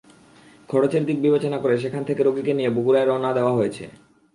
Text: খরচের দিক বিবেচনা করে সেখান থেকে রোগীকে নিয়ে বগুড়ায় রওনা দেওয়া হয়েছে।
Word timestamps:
খরচের 0.69 1.03
দিক 1.05 1.17
বিবেচনা 1.21 1.57
করে 1.57 1.75
সেখান 1.77 2.03
থেকে 2.03 2.21
রোগীকে 2.23 2.53
নিয়ে 2.53 2.73
বগুড়ায় 2.75 3.07
রওনা 3.07 3.31
দেওয়া 3.33 3.53
হয়েছে। 3.53 3.85